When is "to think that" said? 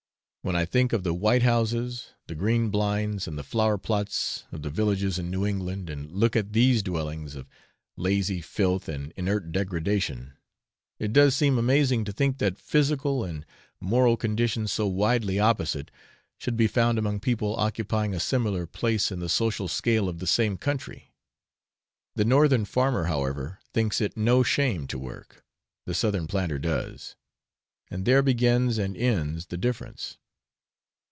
12.05-12.57